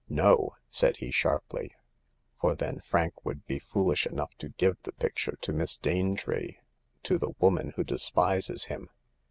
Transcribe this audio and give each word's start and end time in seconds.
"No!" 0.09 0.55
said 0.71 0.97
he, 0.97 1.11
sharply 1.11 1.69
—'* 2.17 2.41
for 2.41 2.55
then 2.55 2.79
Frank 2.83 3.23
would 3.23 3.45
be 3.45 3.59
foolish 3.59 4.07
enough 4.07 4.33
to 4.39 4.49
give 4.49 4.81
the 4.81 4.93
picture 4.93 5.37
to 5.41 5.53
Miss 5.53 5.77
Danetree— 5.77 6.57
^to 7.05 7.19
the 7.19 7.35
woman 7.37 7.73
who 7.75 7.83
despises 7.83 8.63
him. 8.65 8.89